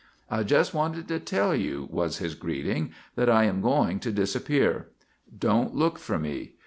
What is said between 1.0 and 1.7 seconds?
to tell